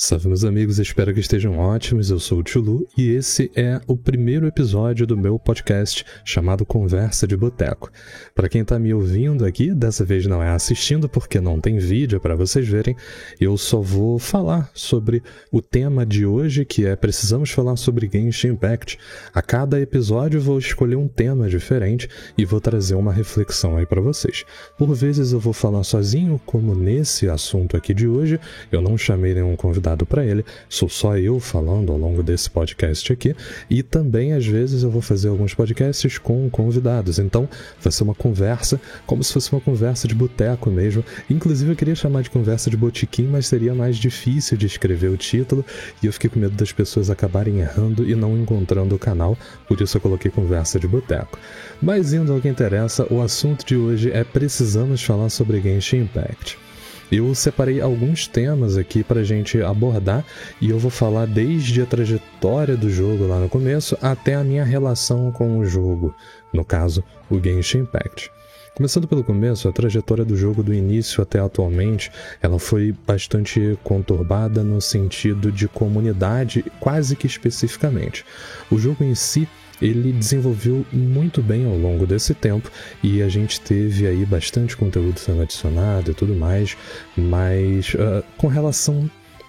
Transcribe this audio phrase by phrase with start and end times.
[0.00, 2.08] Salve meus amigos, espero que estejam ótimos.
[2.08, 7.26] Eu sou o Tulu e esse é o primeiro episódio do meu podcast chamado Conversa
[7.26, 7.90] de Boteco.
[8.32, 12.20] Para quem está me ouvindo aqui, dessa vez não é assistindo porque não tem vídeo
[12.20, 12.94] para vocês verem,
[13.40, 18.50] eu só vou falar sobre o tema de hoje, que é precisamos falar sobre Genshin
[18.50, 19.00] Impact.
[19.34, 22.08] A cada episódio vou escolher um tema diferente
[22.38, 24.44] e vou trazer uma reflexão aí para vocês.
[24.78, 28.38] Por vezes eu vou falar sozinho, como nesse assunto aqui de hoje,
[28.70, 32.50] eu não chamei nenhum convidado dado para ele, sou só eu falando ao longo desse
[32.50, 33.34] podcast aqui,
[33.70, 37.48] e também às vezes eu vou fazer alguns podcasts com convidados, então
[37.80, 41.02] vai ser uma conversa como se fosse uma conversa de boteco mesmo.
[41.30, 45.16] Inclusive eu queria chamar de conversa de botiquim, mas seria mais difícil de escrever o
[45.16, 45.64] título,
[46.02, 49.80] e eu fiquei com medo das pessoas acabarem errando e não encontrando o canal, por
[49.80, 51.38] isso eu coloquei conversa de boteco.
[51.80, 56.67] Mas indo ao que interessa, o assunto de hoje é precisamos falar sobre Genshin Impact.
[57.10, 60.24] Eu separei alguns temas aqui para a gente abordar
[60.60, 64.64] e eu vou falar desde a trajetória do jogo lá no começo até a minha
[64.64, 66.14] relação com o jogo,
[66.52, 68.30] no caso, o Genshin Impact.
[68.78, 74.62] Começando pelo começo, a trajetória do jogo do início até atualmente, ela foi bastante conturbada
[74.62, 78.24] no sentido de comunidade, quase que especificamente.
[78.70, 79.48] O jogo em si
[79.80, 82.70] ele desenvolveu muito bem ao longo desse tempo
[83.02, 86.76] e a gente teve aí bastante conteúdo sendo adicionado e tudo mais,
[87.16, 89.08] mas uh, com relação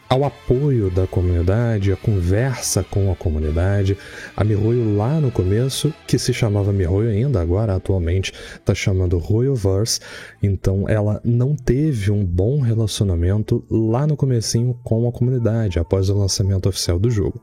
[0.09, 3.95] ao apoio da comunidade, a conversa com a comunidade.
[4.35, 9.99] A Mihoyo lá no começo, que se chamava Mihoyo ainda, agora atualmente está chamando Royoverse,
[10.41, 16.17] então ela não teve um bom relacionamento lá no comecinho com a comunidade, após o
[16.17, 17.39] lançamento oficial do jogo.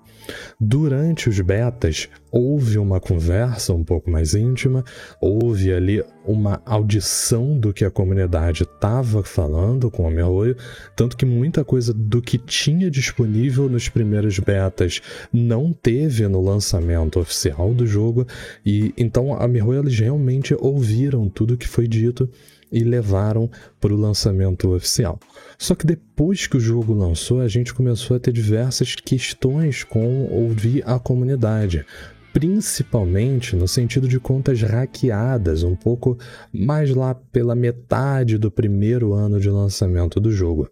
[0.60, 4.84] Durante os betas, houve uma conversa um pouco mais íntima,
[5.20, 10.56] houve ali uma audição do que a comunidade estava falando com a Mihoyo,
[10.96, 17.20] tanto que muita coisa do que tinha disponível nos primeiros betas não teve no lançamento
[17.20, 18.26] oficial do jogo,
[18.64, 22.28] e então a Mihoyo eles realmente ouviram tudo que foi dito
[22.72, 25.20] e levaram para o lançamento oficial.
[25.58, 30.24] Só que depois que o jogo lançou, a gente começou a ter diversas questões com
[30.24, 31.84] ouvir a comunidade
[32.32, 36.18] principalmente no sentido de contas hackeadas, um pouco
[36.52, 40.68] mais lá pela metade do primeiro ano de lançamento do jogo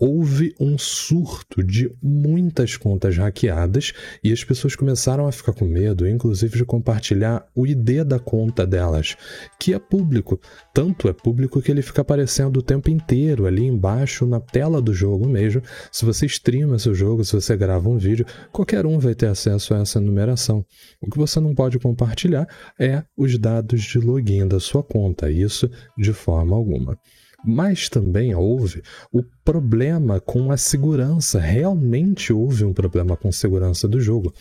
[0.00, 3.92] houve um surto de muitas contas hackeadas
[4.24, 8.66] e as pessoas começaram a ficar com medo, inclusive de compartilhar o ID da conta
[8.66, 9.14] delas,
[9.58, 10.40] que é público.
[10.72, 14.94] Tanto é público que ele fica aparecendo o tempo inteiro ali embaixo na tela do
[14.94, 15.62] jogo mesmo.
[15.92, 19.74] Se você streama seu jogo, se você grava um vídeo, qualquer um vai ter acesso
[19.74, 20.64] a essa numeração.
[20.98, 25.70] O que você não pode compartilhar é os dados de login da sua conta, isso
[25.98, 26.98] de forma alguma.
[27.44, 31.38] Mas também houve o problema com a segurança.
[31.40, 34.32] Realmente houve um problema com a segurança do jogo.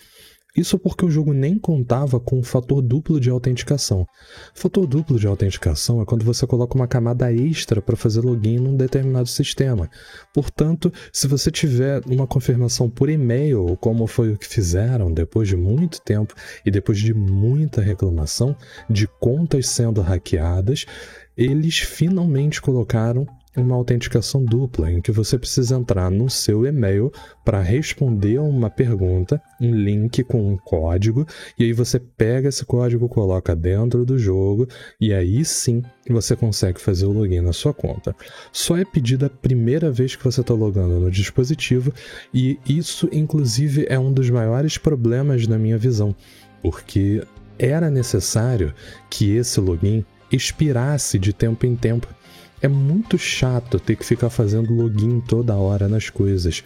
[0.55, 4.05] Isso porque o jogo nem contava com o fator duplo de autenticação.
[4.55, 8.75] Fator duplo de autenticação é quando você coloca uma camada extra para fazer login num
[8.75, 9.89] determinado sistema.
[10.33, 15.55] Portanto, se você tiver uma confirmação por e-mail, como foi o que fizeram depois de
[15.55, 16.33] muito tempo
[16.65, 18.55] e depois de muita reclamação
[18.89, 20.85] de contas sendo hackeadas,
[21.39, 27.11] eles finalmente colocaram uma autenticação dupla, em que você precisa entrar no seu e-mail
[27.43, 31.25] para responder a uma pergunta, um link com um código,
[31.57, 34.67] e aí você pega esse código, coloca dentro do jogo,
[34.99, 38.15] e aí sim você consegue fazer o login na sua conta.
[38.51, 41.93] Só é pedido a primeira vez que você está logando no dispositivo,
[42.33, 46.15] e isso, inclusive, é um dos maiores problemas na minha visão,
[46.61, 47.23] porque
[47.57, 48.73] era necessário
[49.09, 52.07] que esse login expirasse de tempo em tempo.
[52.61, 56.63] É muito chato ter que ficar fazendo login toda hora nas coisas,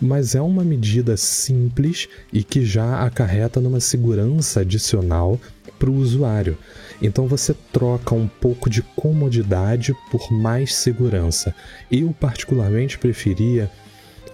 [0.00, 5.40] mas é uma medida simples e que já acarreta numa segurança adicional
[5.78, 6.58] para o usuário.
[7.00, 11.54] Então você troca um pouco de comodidade por mais segurança.
[11.90, 13.70] Eu, particularmente, preferia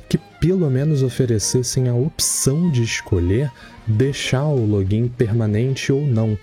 [0.09, 3.51] que pelo menos oferecessem a opção de escolher
[3.87, 6.37] deixar o login permanente ou não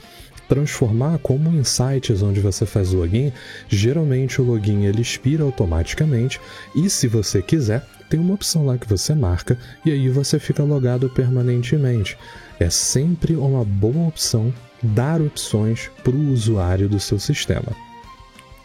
[0.47, 3.31] transformar como sites onde você faz o login,
[3.67, 6.39] geralmente o login ele expira automaticamente
[6.75, 10.63] e se você quiser, tem uma opção lá que você marca e aí você fica
[10.63, 12.17] logado permanentemente.
[12.59, 17.75] É sempre uma boa opção dar opções para o usuário do seu sistema.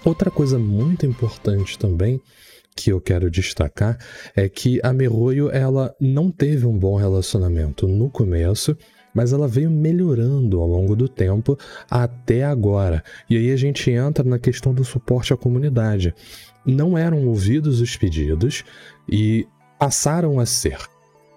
[0.04, 2.20] Outra coisa muito importante também
[2.76, 3.98] que eu quero destacar
[4.36, 8.76] é que a Miroyo ela não teve um bom relacionamento no começo
[9.14, 11.58] mas ela veio melhorando ao longo do tempo
[11.90, 13.02] até agora.
[13.28, 16.14] E aí a gente entra na questão do suporte à comunidade.
[16.64, 18.64] Não eram ouvidos os pedidos
[19.08, 19.46] e
[19.78, 20.78] passaram a ser.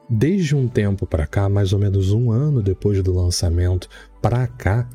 [0.09, 3.87] Desde um tempo para cá, mais ou menos um ano depois do lançamento
[4.21, 4.89] para cá,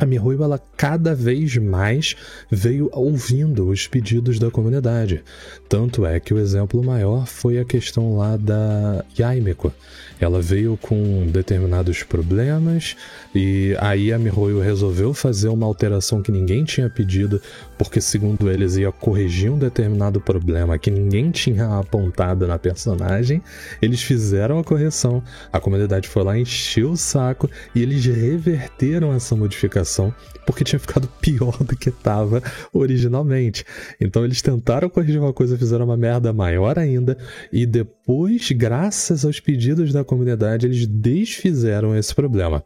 [0.00, 2.16] a Mihoyo ela cada vez mais
[2.50, 5.22] veio ouvindo os pedidos da comunidade.
[5.68, 9.70] Tanto é que o exemplo maior foi a questão lá da Yaimeko.
[10.18, 12.96] Ela veio com determinados problemas
[13.34, 17.40] e aí a Mihoyo resolveu fazer uma alteração que ninguém tinha pedido,
[17.80, 23.40] porque segundo eles ia corrigir um determinado problema que ninguém tinha apontado na personagem.
[23.80, 29.34] Eles fizeram a correção, a comunidade foi lá, encheu o saco e eles reverteram essa
[29.34, 33.64] modificação porque tinha ficado pior do que estava originalmente.
[33.98, 37.16] Então eles tentaram corrigir uma coisa, fizeram uma merda maior ainda,
[37.50, 42.62] e depois, graças aos pedidos da comunidade, eles desfizeram esse problema.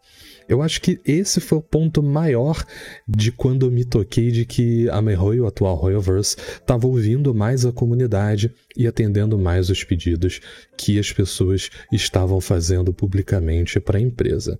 [0.49, 2.65] Eu acho que esse foi o ponto maior
[3.09, 7.65] de quando eu me toquei de que a Mihoyo, o atual Royalverse, estava ouvindo mais
[7.65, 10.41] a comunidade e atendendo mais os pedidos
[10.77, 14.59] que as pessoas estavam fazendo publicamente para a empresa.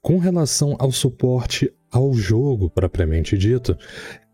[0.00, 3.76] Com relação ao suporte ao jogo propriamente dito,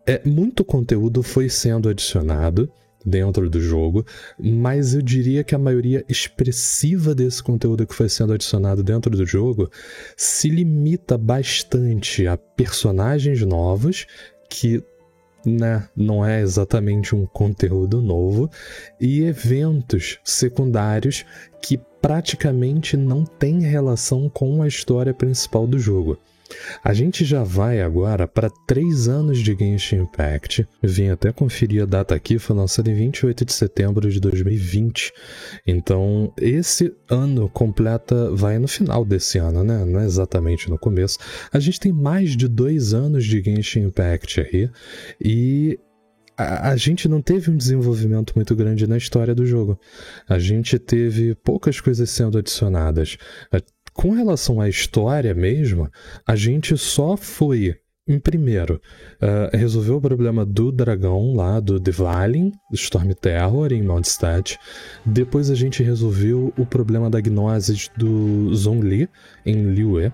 [0.07, 2.71] é, muito conteúdo foi sendo adicionado
[3.07, 4.05] dentro do jogo,
[4.37, 9.25] mas eu diria que a maioria expressiva desse conteúdo que foi sendo adicionado dentro do
[9.25, 9.71] jogo
[10.17, 14.07] se limita bastante a personagens novos
[14.51, 14.83] que
[15.47, 18.51] né, não é exatamente um conteúdo novo,
[19.01, 21.25] e eventos secundários
[21.63, 26.19] que praticamente não têm relação com a história principal do jogo.
[26.83, 30.67] A gente já vai agora para três anos de Genshin Impact.
[30.83, 35.13] Vim até conferir a data aqui, foi lançado em 28 de setembro de 2020.
[35.67, 39.85] Então, esse ano completa, vai no final desse ano, né?
[39.85, 41.19] Não é exatamente no começo.
[41.53, 44.71] A gente tem mais de dois anos de Genshin Impact aí.
[45.21, 45.79] E
[46.37, 49.81] a, gente não teve um desenvolvimento muito grande na história do jogo.
[50.29, 53.17] A gente teve poucas coisas sendo adicionadas.
[53.97, 55.91] Com relação à história mesmo,
[56.27, 57.75] a gente só foi
[58.09, 58.81] em primeiro,
[59.21, 64.61] uh, resolveu o problema do dragão lá, do Devalin, do Storm Terror em Mondstadt.
[65.05, 69.09] Depois a gente resolveu o problema da gnose do Zhongli
[69.45, 70.13] em Liyue.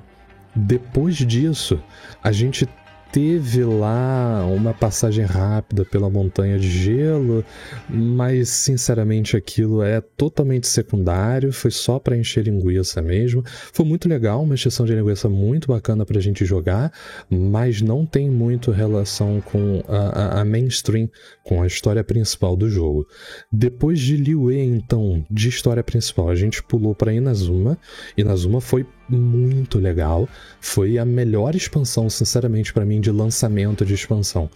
[0.56, 1.82] Depois disso,
[2.22, 2.66] a gente
[3.12, 7.44] teve lá uma passagem rápida pela montanha de gelo,
[7.88, 13.44] mas sinceramente aquilo é totalmente secundário, foi só para encher linguiça mesmo.
[13.70, 16.90] Foi muito legal, uma extensão de linguiça muito bacana para a gente jogar,
[17.28, 21.10] mas não tem muito relação com a, a, a, mainstream,
[21.44, 23.06] com a história principal do jogo.
[23.52, 27.78] Depois de Liu então, de história principal, a gente pulou para Inazuma.
[28.16, 30.28] Inazuma foi muito legal.
[30.60, 34.48] Foi a melhor expansão, sinceramente, para mim, de lançamento de expansão.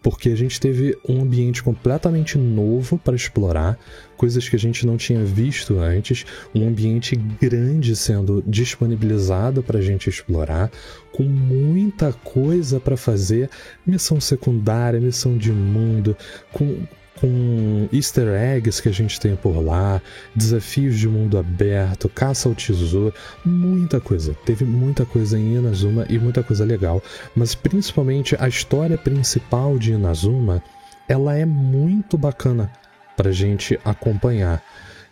[0.00, 3.76] Porque a gente teve um ambiente completamente novo para explorar,
[4.16, 6.24] coisas que a gente não tinha visto antes,
[6.54, 10.70] um ambiente grande sendo disponibilizado para a gente explorar,
[11.12, 13.50] com muita coisa para fazer,
[13.84, 16.16] missão secundária, missão de mundo,
[16.52, 16.86] com
[17.20, 20.00] com easter eggs que a gente tem por lá,
[20.34, 23.14] desafios de mundo aberto, caça ao tesouro,
[23.44, 24.34] muita coisa.
[24.44, 27.02] Teve muita coisa em Inazuma e muita coisa legal,
[27.34, 30.62] mas principalmente a história principal de Inazuma,
[31.08, 32.70] ela é muito bacana
[33.16, 34.62] pra gente acompanhar.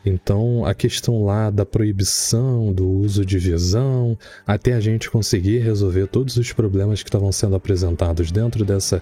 [0.04, 6.06] Então, a questão lá da proibição do uso de visão, até a gente conseguir resolver
[6.08, 9.00] todos os problemas que estavam sendo apresentados dentro dessa,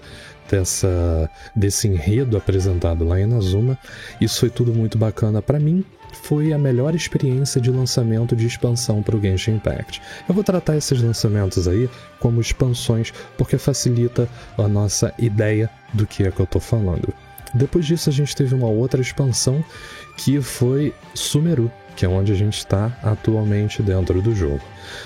[0.49, 3.77] dessa, desse enredo apresentado lá em Nazuma,
[4.19, 5.83] isso foi tudo muito bacana para mim.
[6.23, 10.01] Foi a melhor experiência de lançamento de expansão para o Genshin Impact.
[10.27, 11.89] Eu vou tratar esses lançamentos aí
[12.19, 14.27] como expansões porque facilita
[14.57, 17.13] a nossa ideia do que é que eu estou falando.
[17.53, 19.63] Depois disso, a gente teve uma outra expansão
[20.17, 24.61] que foi Sumeru, que é onde a gente está atualmente dentro do jogo.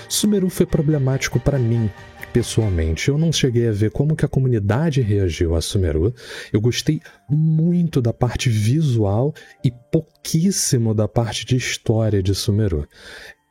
[0.08, 1.90] Sumeru foi problemático para mim,
[2.32, 3.08] pessoalmente.
[3.08, 6.14] Eu não cheguei a ver como que a comunidade reagiu a Sumeru.
[6.52, 9.34] Eu gostei muito da parte visual
[9.64, 12.86] e pouquíssimo da parte de história de Sumeru.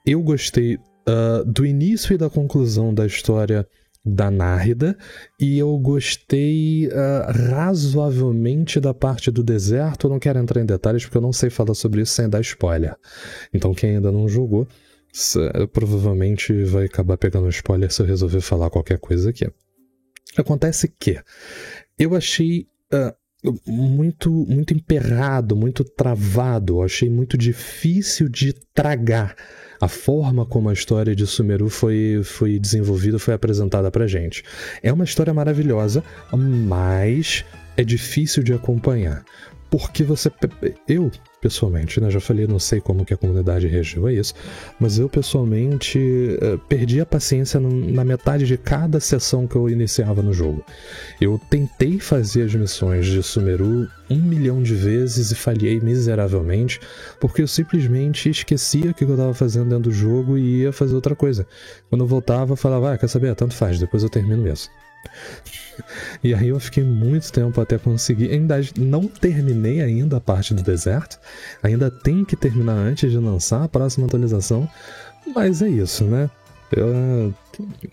[0.06, 3.68] Eu gostei uh, do início e da conclusão da história
[4.06, 4.96] da Nárida
[5.40, 10.06] e eu gostei uh, razoavelmente da parte do deserto.
[10.06, 12.42] Eu não quero entrar em detalhes porque eu não sei falar sobre isso sem dar
[12.42, 12.96] spoiler.
[13.52, 14.68] Então, quem ainda não jogou,
[15.74, 19.50] provavelmente vai acabar pegando spoiler se eu resolver falar qualquer coisa aqui.
[20.38, 21.20] Acontece que
[21.98, 23.16] eu achei uh,
[23.66, 29.36] muito, muito emperrado, muito travado, eu achei muito difícil de tragar
[29.80, 34.44] a forma como a história de Sumeru foi, foi desenvolvida, foi apresentada pra gente.
[34.82, 37.44] É uma história maravilhosa, mas
[37.78, 39.24] é difícil de acompanhar.
[39.78, 40.32] Porque você.
[40.88, 42.10] Eu, pessoalmente, né?
[42.10, 44.34] Já falei, não sei como que a comunidade reagiu a isso,
[44.80, 50.22] mas eu pessoalmente uh, perdi a paciência na metade de cada sessão que eu iniciava
[50.22, 50.64] no jogo.
[51.20, 56.80] Eu tentei fazer as missões de Sumeru um milhão de vezes e falhei miseravelmente,
[57.20, 60.96] porque eu simplesmente esquecia o que eu estava fazendo dentro do jogo e ia fazer
[60.96, 61.46] outra coisa.
[61.90, 63.36] Quando eu voltava, eu falava, ah, quer saber?
[63.36, 64.70] Tanto faz, depois eu termino isso.
[66.24, 68.32] E aí eu fiquei muito tempo até conseguir.
[68.32, 71.20] Ainda não terminei ainda a parte do deserto.
[71.62, 74.70] Ainda tem que terminar antes de lançar a próxima atualização.
[75.34, 76.30] Mas é isso, né?
[76.72, 77.34] Eu,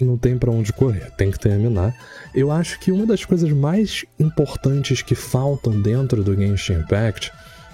[0.00, 1.94] não tem para onde correr, tem que terminar.
[2.34, 7.30] Eu acho que uma das coisas mais importantes que faltam dentro do Genshin Impact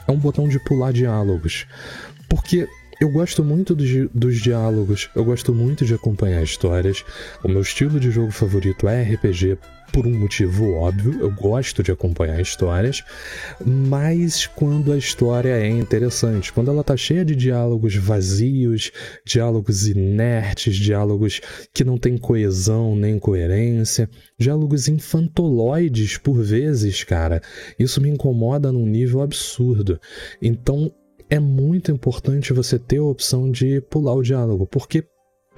[0.07, 1.67] é um botão de pular diálogos.
[2.29, 2.69] Porque
[3.01, 7.05] eu gosto muito dos, dos, diálogos, eu gosto muito de acompanhar histórias.
[7.45, 9.59] O meu estilo de jogo favorito é RPG
[9.93, 13.03] por um motivo óbvio, eu gosto de acompanhar histórias,
[13.65, 18.93] mas quando a história é interessante, quando ela tá cheia de diálogos vazios,
[19.25, 21.41] diálogos inertes, diálogos
[21.73, 27.41] que não têm coesão nem coerência, diálogos infantoloides por vezes, cara,
[27.79, 29.99] isso me incomoda num nível absurdo.
[30.41, 30.93] Então,
[31.31, 35.05] é muito importante você ter a opção de pular o diálogo, porque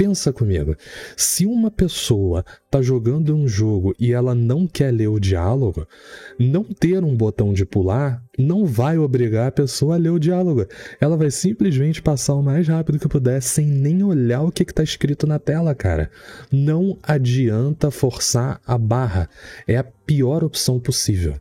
[0.00, 0.74] pensa comigo,
[1.14, 5.86] se uma pessoa está jogando um jogo e ela não quer ler o diálogo,
[6.38, 10.64] não ter um botão de pular não vai obrigar a pessoa a ler o diálogo.
[10.98, 14.82] Ela vai simplesmente passar o mais rápido que puder sem nem olhar o que está
[14.82, 16.10] escrito na tela, cara.
[16.50, 19.28] Não adianta forçar a barra.
[19.66, 21.34] É a pior opção possível.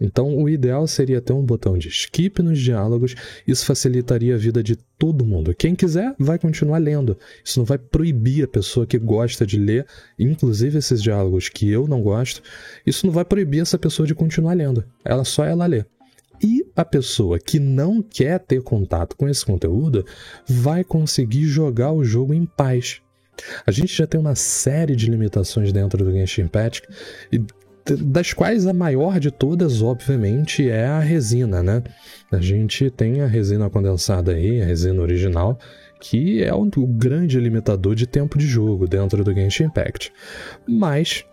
[0.00, 3.14] Então, o ideal seria ter um botão de skip nos diálogos,
[3.46, 5.54] isso facilitaria a vida de todo mundo.
[5.54, 7.16] Quem quiser vai continuar lendo.
[7.44, 9.86] Isso não vai proibir a pessoa que gosta de ler,
[10.18, 12.42] inclusive esses diálogos que eu não gosto,
[12.86, 14.84] isso não vai proibir essa pessoa de continuar lendo.
[15.04, 15.84] Ela só ela lê.
[16.42, 20.04] E a pessoa que não quer ter contato com esse conteúdo
[20.46, 23.00] vai conseguir jogar o jogo em paz.
[23.66, 26.82] A gente já tem uma série de limitações dentro do Genshin Impact
[27.32, 27.42] e
[27.94, 31.82] das quais a maior de todas, obviamente, é a resina, né?
[32.30, 35.58] A gente tem a resina condensada aí, a resina original,
[36.00, 40.12] que é o grande limitador de tempo de jogo dentro do Genshin Impact.
[40.66, 41.24] Mas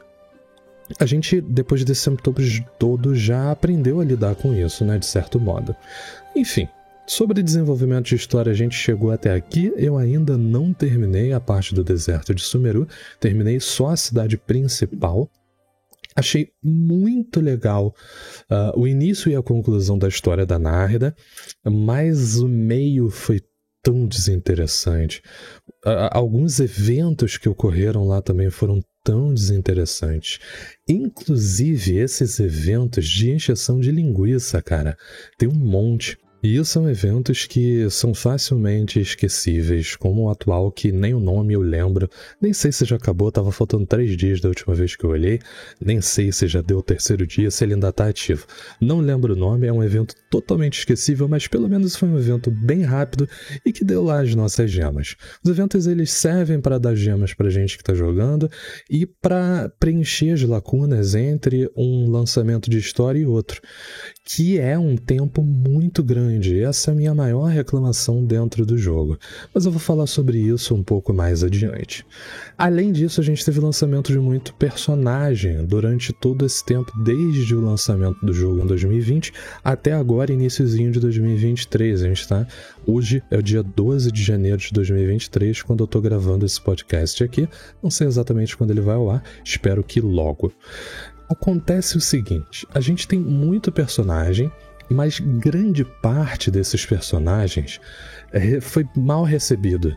[0.99, 2.21] a gente, depois desse tempo
[2.77, 4.97] todo, já aprendeu a lidar com isso, né?
[4.97, 5.75] De certo modo.
[6.35, 6.67] Enfim,
[7.05, 9.73] Sobre desenvolvimento de história, a gente chegou até aqui.
[9.75, 12.87] Eu ainda não terminei a parte do deserto de Sumeru,
[13.19, 15.29] terminei só a cidade principal.
[16.15, 17.93] Achei muito legal
[18.49, 21.15] uh, o início e a conclusão da história da Nárida,
[21.65, 23.41] mas o meio foi
[23.81, 25.21] tão desinteressante.
[25.85, 30.39] Uh, alguns eventos que ocorreram lá também foram tão desinteressantes.
[30.87, 34.97] Inclusive esses eventos de encheção de linguiça, cara.
[35.37, 36.17] Tem um monte.
[36.45, 41.61] E são eventos que são facilmente esquecíveis, como o atual que nem o nome eu
[41.61, 42.09] lembro,
[42.41, 45.39] nem sei se já acabou, tava faltando três dias da última vez que eu olhei,
[45.79, 48.45] nem sei se já deu o terceiro dia, se ele ainda tá ativo.
[48.81, 52.51] Não lembro o nome, é um evento totalmente esquecível, mas pelo menos foi um evento
[52.51, 53.25] bem rápido
[53.65, 55.15] e que deu lá as nossas gemas.
[55.41, 58.51] Os eventos eles servem para dar gemas pra gente que tá jogando
[58.89, 63.61] e para preencher as lacunas entre um lançamento de história e outro,
[64.25, 66.61] que é um tempo muito grande grande.
[66.61, 69.17] Essa é a minha maior reclamação dentro do jogo.
[69.53, 72.05] Mas eu vou falar sobre isso um pouco mais adiante.
[72.57, 77.61] Além disso, a gente teve lançamento de muito personagem durante todo esse tempo, desde o
[77.61, 82.03] lançamento do jogo em 2020 até agora, iníciozinho de 2023.
[82.03, 82.47] A gente tá.
[82.85, 87.23] Hoje é o dia 12 de janeiro de 2023, quando eu tô gravando esse podcast
[87.23, 87.47] aqui.
[87.81, 90.51] Não sei exatamente quando ele vai ao ar, espero que logo.
[91.29, 94.51] Acontece o seguinte: a gente tem muito personagem
[94.89, 97.79] mas grande parte desses personagens
[98.31, 99.95] é, foi mal recebido.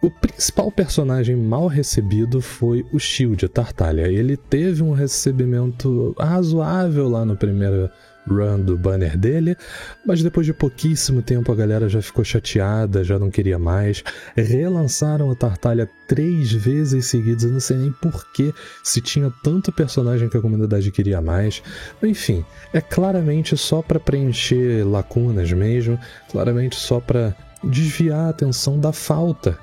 [0.00, 4.06] O principal personagem mal recebido foi o Shield, Tartalha.
[4.06, 7.90] Ele teve um recebimento razoável lá no primeiro
[8.28, 9.56] run do banner dele,
[10.04, 14.02] mas depois de pouquíssimo tempo a galera já ficou chateada, já não queria mais.
[14.36, 18.52] Relançaram a Tartalha três vezes seguidas, eu não sei nem porquê,
[18.82, 21.62] se tinha tanto personagem que a comunidade queria mais.
[22.02, 25.98] Enfim, é claramente só para preencher lacunas mesmo,
[26.30, 29.58] claramente só para desviar a atenção da falta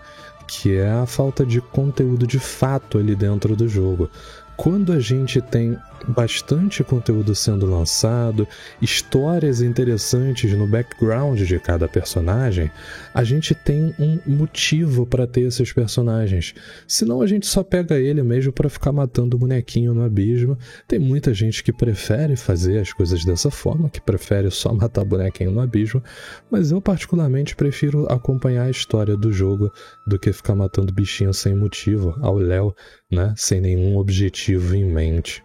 [0.45, 4.09] que é a falta de conteúdo de fato ali dentro do jogo.
[4.55, 8.47] Quando a gente tem bastante conteúdo sendo lançado,
[8.81, 12.71] histórias interessantes no background de cada personagem,
[13.13, 16.53] a gente tem um motivo para ter esses personagens.
[16.87, 20.57] Senão a gente só pega ele mesmo para ficar matando o bonequinho no abismo.
[20.87, 25.51] Tem muita gente que prefere fazer as coisas dessa forma, que prefere só matar bonequinho
[25.51, 26.03] no abismo,
[26.49, 29.71] mas eu particularmente prefiro acompanhar a história do jogo
[30.07, 32.75] do que ficar matando bichinho sem motivo, ao léu,
[33.11, 35.42] né, sem nenhum objetivo em mente.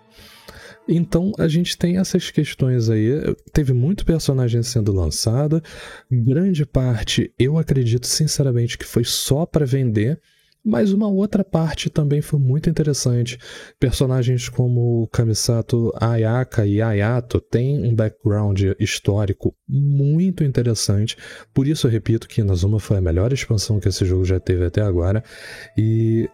[0.89, 3.11] Então a gente tem essas questões aí.
[3.53, 5.63] Teve muito personagem sendo lançado,
[6.11, 10.21] grande parte eu acredito sinceramente que foi só para vender.
[10.65, 13.39] Mas uma outra parte também foi muito interessante.
[13.79, 21.17] Personagens como Kamisato Ayaka e Ayato têm um background histórico muito interessante.
[21.55, 24.65] Por isso eu repito que Inazuma foi a melhor expansão que esse jogo já teve
[24.65, 25.23] até agora.
[25.77, 26.29] E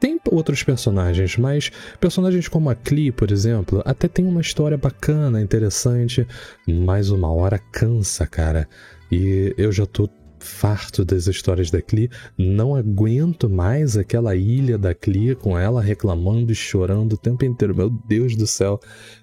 [0.00, 5.40] tem outros personagens, mas personagens como a Klee, por exemplo, até tem uma história bacana,
[5.40, 6.26] interessante,
[6.66, 8.68] mas uma hora cansa, cara.
[9.10, 10.08] E eu já tô
[10.40, 16.52] farto das histórias da Klee, não aguento mais aquela ilha da Klee com ela reclamando
[16.52, 17.74] e chorando o tempo inteiro.
[17.74, 18.80] Meu Deus do céu,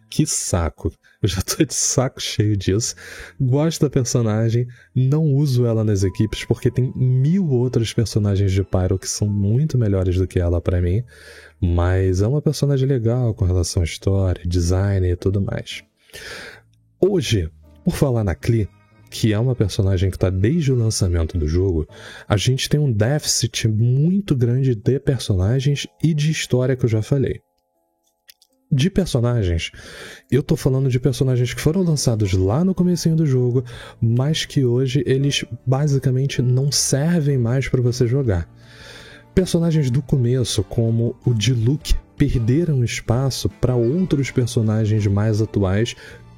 [0.10, 0.92] que saco.
[1.22, 2.96] Eu já tô de saco cheio disso.
[3.40, 9.00] Gosto da personagem, não uso ela nas equipes porque tem mil outros personagens de Pyro
[9.00, 11.04] que são muito melhores do que ela para mim.
[11.60, 15.84] Mas é uma personagem legal com relação à história, design e tudo mais.
[17.00, 17.50] Hoje,
[17.84, 18.70] por falar na Klee,
[19.18, 21.88] que é uma personagem que está desde o lançamento do jogo,
[22.28, 27.02] a gente tem um déficit muito grande de personagens e de história que eu já
[27.02, 27.40] falei.
[28.70, 29.72] De personagens,
[30.30, 33.64] eu tô falando de personagens que foram lançados lá no comecinho do jogo,
[34.02, 38.54] mas que hoje eles basicamente não servem mais para você jogar.
[39.34, 45.96] Personagens do começo, como o Diluc, perderam espaço para outros personagens mais atuais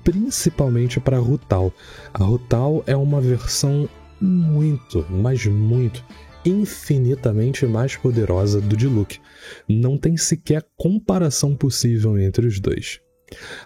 [0.07, 1.73] principalmente para Rutal.
[2.13, 3.89] A Rutal é uma versão
[4.21, 6.01] muito, mas muito,
[6.45, 9.19] infinitamente mais poderosa do Diluc.
[9.67, 13.01] Não tem sequer comparação possível entre os dois.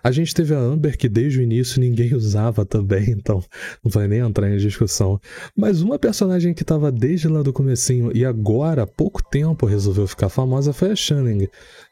[0.03, 3.43] A gente teve a Amber que desde o início ninguém usava também, então
[3.83, 5.19] não vai nem entrar em discussão.
[5.55, 10.07] Mas uma personagem que estava desde lá do comecinho e agora há pouco tempo resolveu
[10.07, 11.47] ficar famosa foi a Shanning.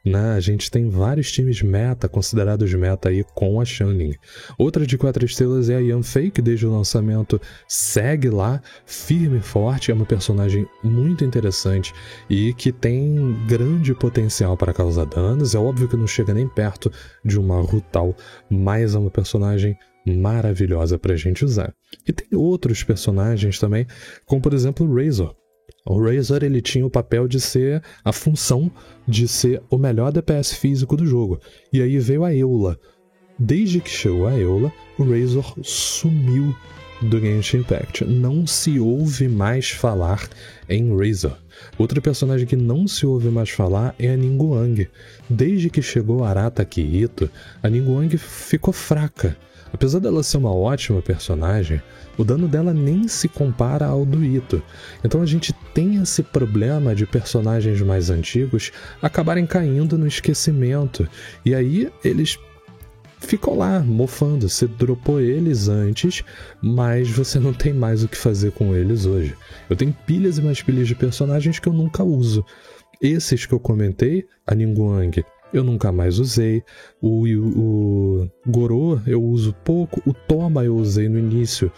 [0.06, 0.34] Né?
[0.34, 4.16] A gente tem vários times meta, considerados meta aí com a Shanning.
[4.58, 9.42] Outra de quatro estrelas é a Yanfei, que desde o lançamento segue lá, firme e
[9.42, 11.94] forte, é uma personagem muito interessante
[12.30, 15.54] e que tem grande potencial para causar danos.
[15.54, 16.92] É óbvio que não chega nem perto
[17.24, 18.16] de uma Rutal,
[18.50, 21.74] mas é uma personagem maravilhosa para a gente usar.
[22.08, 23.86] E tem outros personagens também,
[24.26, 25.39] como por exemplo o Razor.
[25.90, 28.72] O Razor ele tinha o papel de ser a função
[29.08, 31.40] de ser o melhor DPS físico do jogo.
[31.74, 32.80] E aí veio a Eula.
[33.40, 36.56] Desde que chegou a Eula, o Razor sumiu
[37.02, 38.06] do Genshin Impact.
[38.06, 40.30] Não se ouve mais falar
[40.70, 41.36] em Razor.
[41.76, 44.88] Outro personagem que não se ouve mais falar é a Ningguang.
[45.28, 47.32] Desde que chegou Arata Kihito,
[47.64, 49.36] a Ningguang ficou fraca.
[49.74, 51.82] Apesar dela ser uma ótima personagem,
[52.18, 54.62] o dano dela nem se compara ao do Ito.
[55.04, 61.08] Então a gente tem esse problema de personagens mais antigos acabarem caindo no esquecimento.
[61.46, 62.38] E aí eles
[63.20, 64.50] ficam lá mofando.
[64.50, 66.24] Você dropou eles antes,
[66.62, 69.36] mas você não tem mais o que fazer com eles hoje.
[69.70, 72.46] Eu tenho pilhas e mais pilhas de personagens que eu nunca uso.
[73.02, 76.64] Esses que eu comentei, a Ningguang, eu nunca mais usei.
[77.02, 80.02] O, o, o eu uso pouco.
[80.06, 81.72] O Toma eu usei no início,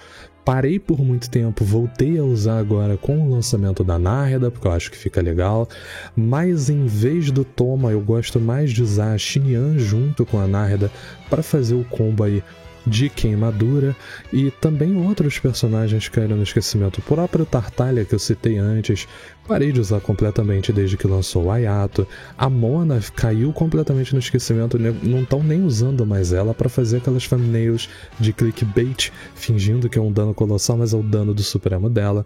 [0.44, 4.72] Parei por muito tempo, voltei a usar agora com o lançamento da Nárida, porque eu
[4.72, 5.70] acho que fica legal.
[6.16, 10.48] Mas em vez do Toma, eu gosto mais de usar a Xinyan junto com a
[10.48, 10.92] Nárida
[11.30, 12.44] para fazer o combo aí
[12.86, 13.96] de queimadura
[14.32, 17.00] e também outros personagens caíram no esquecimento.
[17.00, 19.08] O próprio Tartalha que eu citei antes,
[19.48, 22.08] parei de usar completamente desde que lançou o Ayato.
[22.38, 24.96] A Mona caiu completamente no esquecimento, né?
[25.04, 27.90] não estão nem usando mais ela para fazer aquelas thumbnails
[28.20, 32.26] de clickbait, fingindo que é um dano colossal, mas é o dano do supremo dela.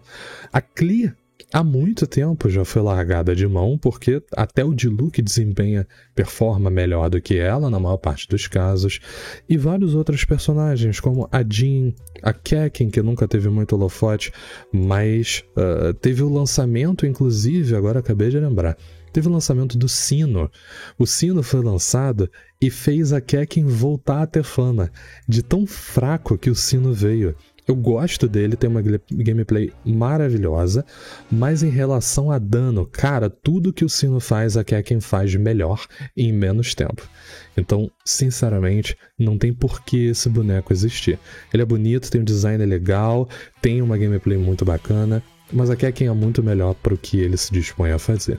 [0.52, 1.14] A Clear
[1.52, 7.08] há muito tempo já foi largada de mão, porque até o Diluc desempenha, performa melhor
[7.08, 9.00] do que ela na maior parte dos casos,
[9.48, 14.32] e vários outros personagens, como a Jean, a Kekken, que nunca teve muito holofote,
[14.72, 18.76] mas uh, teve o lançamento, inclusive, agora acabei de lembrar,
[19.12, 20.50] teve o lançamento do Sino.
[20.98, 22.30] O Sino foi lançado
[22.60, 24.90] e fez a Kekken voltar a ter fama,
[25.28, 27.34] de tão fraco que o Sino veio.
[27.66, 30.84] Eu gosto dele, tem uma gameplay maravilhosa,
[31.30, 35.84] mas em relação a dano, cara, tudo que o Sino faz é quem faz melhor
[36.16, 37.08] em menos tempo.
[37.56, 41.18] Então, sinceramente, não tem por que esse boneco existir.
[41.52, 43.28] Ele é bonito, tem um design legal,
[43.60, 47.36] tem uma gameplay muito bacana, mas é quem é muito melhor para o que ele
[47.36, 48.38] se dispõe a fazer.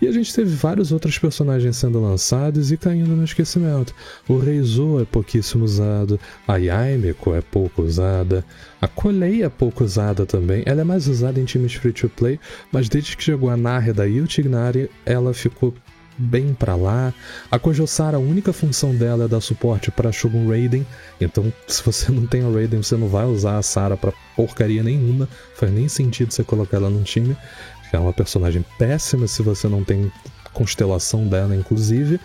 [0.00, 3.94] E a gente teve vários outros personagens sendo lançados e caindo no esquecimento.
[4.28, 8.44] O Reizo é pouquíssimo usado, a Yaimiko é pouco usada,
[8.80, 10.62] a Kolei é pouco usada também.
[10.66, 12.38] Ela é mais usada em times free-to-play,
[12.70, 15.74] mas desde que chegou a Narya da Yutignari, ela ficou
[16.18, 17.14] bem para lá.
[17.50, 20.84] A Kojosara, a única função dela é dar suporte para Shogun Raiden,
[21.20, 24.82] então se você não tem a Raiden, você não vai usar a Sara para porcaria
[24.82, 27.36] nenhuma, faz nem sentido você colocar ela num time.
[27.92, 30.12] É uma personagem péssima se você não tem
[30.52, 32.20] constelação dela, inclusive.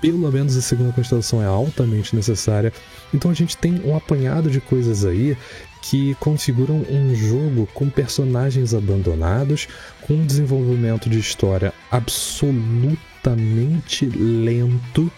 [0.00, 2.72] Pelo menos a segunda constelação é altamente necessária.
[3.12, 5.36] Então a gente tem um apanhado de coisas aí
[5.80, 9.68] que configuram um jogo com personagens abandonados,
[10.02, 15.10] com um desenvolvimento de história absolutamente lento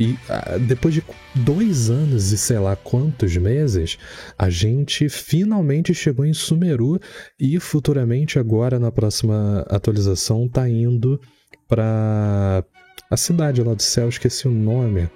[0.00, 3.98] e uh, depois de dois anos e sei lá quantos meses,
[4.38, 6.98] a gente finalmente chegou em Sumeru
[7.38, 11.20] e futuramente, agora na próxima atualização, tá indo
[11.68, 12.64] para
[13.10, 15.10] a cidade lá do céu, esqueci o nome.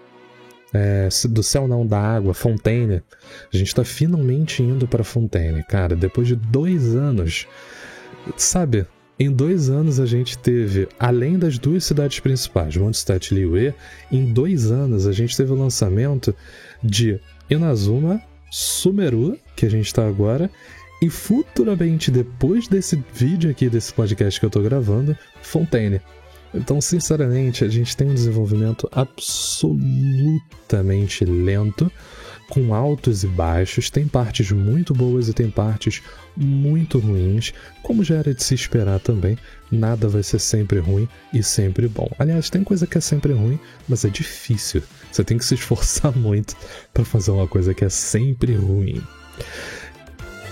[0.76, 3.00] É, do céu não, da água, Fontaine.
[3.52, 7.46] A gente tá finalmente indo para Fontaine, cara, depois de dois anos.
[8.36, 8.84] Sabe,
[9.18, 13.72] em dois anos a gente teve, além das duas cidades principais, Mondstadt e Liyue,
[14.10, 16.34] em dois anos a gente teve o lançamento
[16.82, 20.50] de Inazuma, Sumeru, que a gente está agora,
[21.00, 26.00] e futuramente, depois desse vídeo aqui, desse podcast que eu estou gravando, Fontaine.
[26.54, 31.90] Então, sinceramente, a gente tem um desenvolvimento absolutamente lento
[32.48, 36.02] com altos e baixos, tem partes muito boas e tem partes
[36.36, 37.52] muito ruins,
[37.82, 39.38] como já era de se esperar também,
[39.70, 42.10] nada vai ser sempre ruim e sempre bom.
[42.18, 44.82] Aliás, tem coisa que é sempre ruim, mas é difícil.
[45.10, 46.56] Você tem que se esforçar muito
[46.92, 49.02] para fazer uma coisa que é sempre ruim.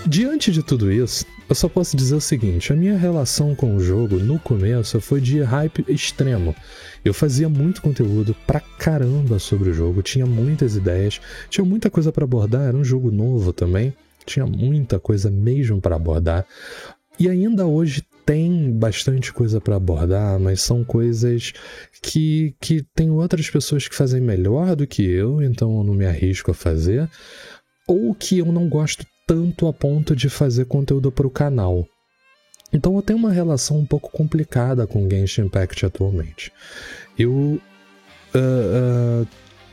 [0.05, 3.79] Diante de tudo isso, eu só posso dizer o seguinte: a minha relação com o
[3.79, 6.53] jogo no começo foi de hype extremo.
[7.05, 12.11] Eu fazia muito conteúdo pra caramba sobre o jogo, tinha muitas ideias, tinha muita coisa
[12.11, 13.93] para abordar, era um jogo novo também,
[14.25, 16.45] tinha muita coisa mesmo para abordar.
[17.17, 21.53] E ainda hoje tem bastante coisa para abordar, mas são coisas
[22.01, 26.05] que, que tem outras pessoas que fazem melhor do que eu, então eu não me
[26.05, 27.09] arrisco a fazer,
[27.87, 31.87] ou que eu não gosto tanto a ponto de fazer conteúdo para o canal.
[32.71, 36.51] Então eu tenho uma relação um pouco complicada com Genshin Impact atualmente.
[37.17, 37.61] Eu uh,
[38.35, 39.27] uh,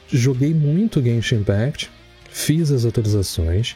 [0.08, 1.90] joguei muito Genshin Impact,
[2.30, 3.74] fiz as atualizações,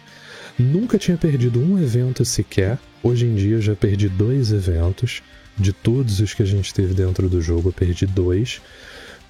[0.59, 2.79] nunca tinha perdido um evento sequer.
[3.03, 5.23] Hoje em dia eu já perdi dois eventos.
[5.57, 8.61] De todos os que a gente teve dentro do jogo, eu perdi dois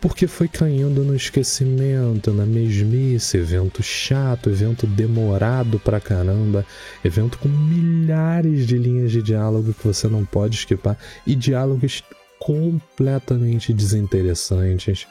[0.04, 6.66] porque foi caindo no esquecimento, na mesmice, evento chato, evento demorado pra caramba,
[7.02, 12.04] evento com milhares de linhas de diálogo que você não pode esquipar e diálogos
[12.38, 15.06] completamente desinteressantes.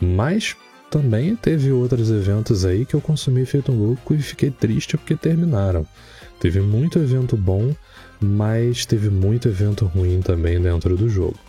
[0.00, 0.56] Mas
[0.90, 5.14] também teve outros eventos aí que eu consumi feito um louco e fiquei triste porque
[5.14, 5.86] terminaram.
[6.40, 7.76] Teve muito evento bom,
[8.18, 11.47] mas teve muito evento ruim também dentro do jogo.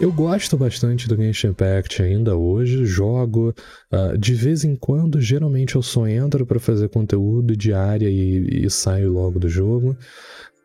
[0.00, 3.54] Eu gosto bastante do Genshin Impact ainda hoje, jogo
[3.92, 8.70] uh, de vez em quando, geralmente eu só entro para fazer conteúdo diário e, e
[8.70, 9.96] saio logo do jogo,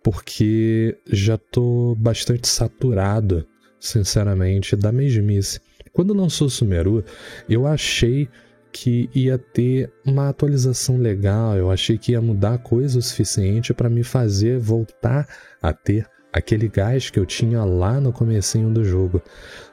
[0.03, 3.45] porque já tô bastante saturado,
[3.79, 5.59] sinceramente, da mesmice.
[5.91, 7.03] Quando lançou Sumeru,
[7.49, 8.29] eu achei
[8.71, 13.89] que ia ter uma atualização legal, eu achei que ia mudar coisa o suficiente para
[13.89, 15.27] me fazer voltar
[15.61, 19.21] a ter aquele gás que eu tinha lá no comecinho do jogo.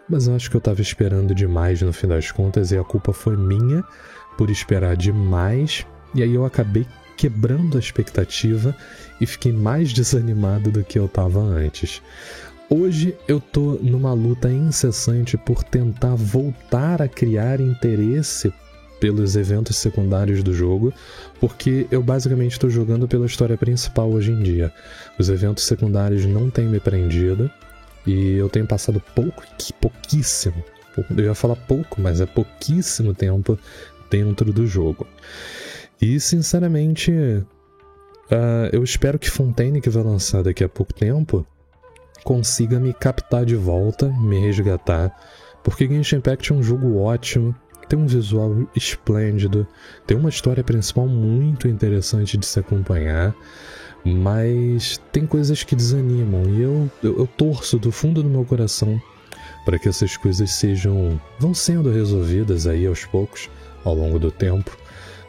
[0.08, 3.12] Mas eu acho que eu estava esperando demais no fim das contas e a culpa
[3.12, 3.82] foi minha
[4.36, 5.86] por esperar demais.
[6.14, 6.86] E aí eu acabei
[7.16, 8.74] quebrando a expectativa
[9.20, 12.02] e fiquei mais desanimado do que eu estava antes.
[12.68, 18.52] Hoje eu tô numa luta incessante por tentar voltar a criar interesse
[19.04, 20.90] pelos eventos secundários do jogo,
[21.38, 24.72] porque eu basicamente estou jogando pela história principal hoje em dia.
[25.18, 27.50] Os eventos secundários não têm me prendido
[28.06, 29.44] e eu tenho passado pouco,
[29.78, 30.64] pouquíssimo,
[31.14, 33.58] eu ia falar pouco, mas é pouquíssimo tempo
[34.10, 35.06] dentro do jogo.
[36.00, 37.44] E sinceramente, uh,
[38.72, 41.46] eu espero que Fontaine, que vai lançar daqui a pouco tempo,
[42.24, 45.14] consiga me captar de volta, me resgatar,
[45.62, 47.54] porque Genshin Impact é um jogo ótimo,
[47.86, 49.66] tem um visual esplêndido,
[50.06, 53.34] tem uma história principal muito interessante de se acompanhar,
[54.04, 59.00] mas tem coisas que desanimam e eu, eu, eu torço do fundo do meu coração
[59.64, 63.48] para que essas coisas sejam vão sendo resolvidas aí aos poucos
[63.84, 64.76] ao longo do tempo,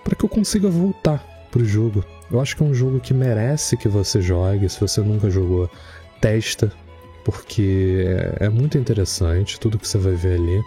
[0.04, 2.04] para que eu consiga voltar pro jogo.
[2.32, 5.70] Eu acho que é um jogo que merece que você jogue, se você nunca jogou,
[6.20, 6.72] testa,
[7.24, 8.06] porque
[8.40, 10.62] é, é muito interessante tudo que você vai ver ali.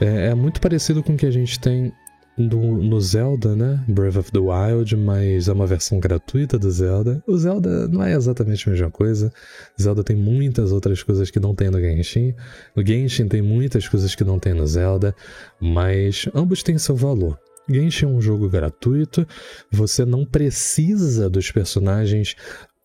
[0.00, 1.92] É, é muito parecido com o que a gente tem
[2.36, 3.82] do, no Zelda, né?
[3.88, 7.22] Breath of the Wild, mas é uma versão gratuita do Zelda.
[7.26, 9.32] O Zelda não é exatamente a mesma coisa.
[9.80, 12.34] Zelda tem muitas outras coisas que não tem no Genshin.
[12.74, 15.14] No Genshin tem muitas coisas que não tem no Zelda,
[15.60, 17.38] mas ambos têm seu valor.
[17.68, 19.26] Genshin é um jogo gratuito,
[19.72, 22.36] você não precisa dos personagens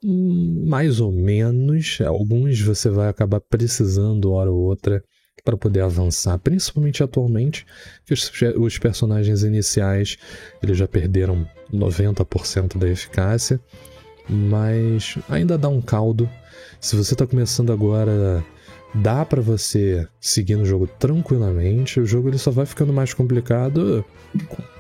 [0.04, 2.00] hum, mais ou menos.
[2.06, 5.04] Alguns você vai acabar precisando hora ou outra
[5.43, 7.65] para poder avançar, principalmente atualmente,
[8.06, 10.17] que os, os personagens iniciais
[10.62, 13.60] eles já perderam 90% da eficácia,
[14.30, 16.30] mas ainda dá um caldo.
[16.80, 18.43] Se você está começando agora,
[18.93, 21.99] dá para você seguir no jogo tranquilamente.
[21.99, 24.04] O jogo ele só vai ficando mais complicado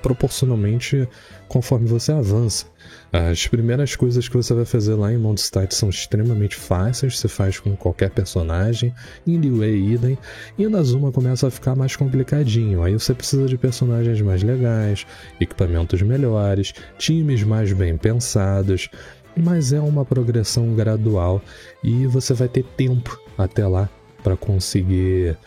[0.01, 1.07] proporcionalmente
[1.47, 2.65] conforme você avança.
[3.11, 7.59] As primeiras coisas que você vai fazer lá em Mondstadt são extremamente fáceis, você faz
[7.59, 8.93] com qualquer personagem,
[9.27, 10.17] em Liyue idem,
[10.57, 12.83] e na Zuma começa a ficar mais complicadinho.
[12.83, 15.05] Aí você precisa de personagens mais legais,
[15.39, 18.89] equipamentos melhores, times mais bem pensados,
[19.35, 21.41] mas é uma progressão gradual
[21.83, 23.89] e você vai ter tempo até lá
[24.23, 25.37] para conseguir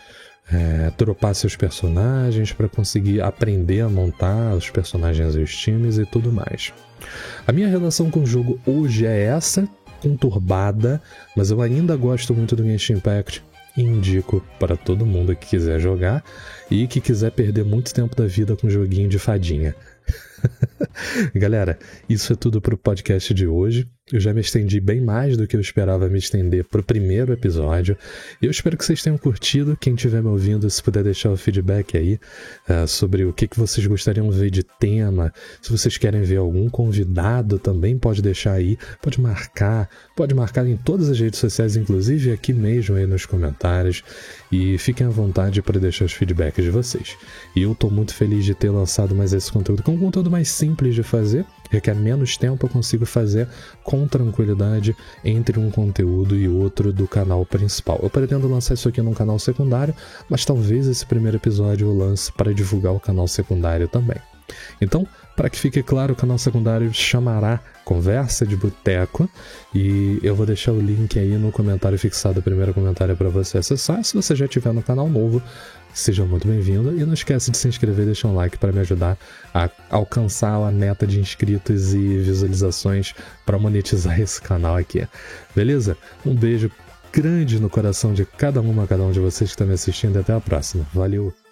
[0.51, 6.05] é, dropar seus personagens, para conseguir aprender a montar os personagens e os times e
[6.05, 6.73] tudo mais.
[7.45, 9.67] A minha relação com o jogo hoje é essa,
[10.01, 11.01] conturbada,
[11.35, 13.43] mas eu ainda gosto muito do Genshin Impact
[13.77, 16.23] indico para todo mundo que quiser jogar
[16.71, 19.75] e que quiser perder muito tempo da vida com um joguinho de fadinha.
[21.35, 23.89] Galera, isso é tudo pro podcast de hoje.
[24.13, 27.97] Eu já me estendi bem mais do que eu esperava me estender pro primeiro episódio.
[28.39, 29.75] Eu espero que vocês tenham curtido.
[29.75, 32.19] Quem estiver me ouvindo, se puder deixar o feedback aí
[32.69, 35.33] uh, sobre o que, que vocês gostariam de ver de tema.
[35.59, 38.77] Se vocês querem ver algum convidado, também pode deixar aí.
[39.01, 39.89] Pode marcar.
[40.15, 44.03] Pode marcar em todas as redes sociais, inclusive aqui mesmo aí nos comentários.
[44.51, 47.17] E fiquem à vontade para deixar os feedbacks de vocês.
[47.55, 50.29] E eu estou muito feliz de ter lançado mais esse conteúdo, que é um conteúdo
[50.29, 53.47] mais simples de fazer requer menos tempo, eu consigo fazer
[53.83, 57.99] com tranquilidade entre um conteúdo e outro do canal principal.
[58.03, 59.95] Eu pretendo lançar isso aqui num canal secundário,
[60.29, 64.17] mas talvez esse primeiro episódio eu lance para divulgar o canal secundário também.
[64.81, 69.29] Então, para que fique claro, o canal secundário chamará Conversa de Boteco
[69.73, 73.57] e eu vou deixar o link aí no comentário fixado, o primeiro comentário para você
[73.57, 74.03] acessar.
[74.03, 75.41] Se você já estiver no canal novo,
[75.93, 78.79] seja muito bem-vindo e não esquece de se inscrever e deixar um like para me
[78.79, 79.17] ajudar
[79.53, 83.13] a alcançar a meta de inscritos e visualizações
[83.45, 85.07] para monetizar esse canal aqui.
[85.55, 85.97] Beleza?
[86.25, 86.71] Um beijo
[87.11, 90.19] grande no coração de cada uma, cada um de vocês que está me assistindo.
[90.19, 90.85] Até a próxima.
[90.93, 91.44] Valeu!